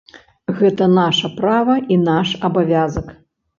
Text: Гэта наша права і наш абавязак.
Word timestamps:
Гэта 0.61 0.87
наша 0.93 1.31
права 1.41 1.77
і 1.97 2.01
наш 2.09 2.35
абавязак. 2.51 3.17